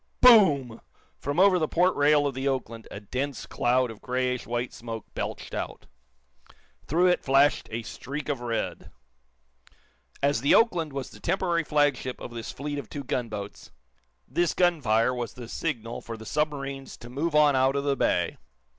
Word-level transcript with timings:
Boom! 0.19 0.81
From 1.19 1.39
over 1.39 1.59
the 1.59 1.67
port 1.67 1.95
rail 1.95 2.25
of 2.25 2.33
the 2.33 2.47
"Oakland" 2.47 2.87
a 2.89 2.99
dense 2.99 3.45
cloud 3.45 3.91
of 3.91 4.01
grayish 4.01 4.47
white 4.47 4.73
smoke 4.73 5.05
belched 5.13 5.53
out. 5.53 5.85
Through 6.87 7.05
it 7.05 7.23
flashed 7.23 7.69
a 7.71 7.83
streak 7.83 8.27
of 8.27 8.41
red. 8.41 8.89
As 10.23 10.41
the 10.41 10.55
"Oakland" 10.55 10.91
was 10.91 11.11
the 11.11 11.19
temporary 11.19 11.63
flagship 11.63 12.19
of 12.19 12.31
this 12.33 12.51
fleet 12.51 12.79
of 12.79 12.89
two 12.89 13.03
gunboats, 13.03 13.69
this 14.27 14.55
gunfire 14.55 15.13
was 15.13 15.35
the 15.35 15.47
signal 15.47 16.01
for 16.01 16.17
the 16.17 16.25
submarines 16.25 16.97
to 16.97 17.07
move 17.07 17.35
on 17.35 17.55
out 17.55 17.75
of 17.75 17.83
the 17.83 17.95
bay. 17.95 18.37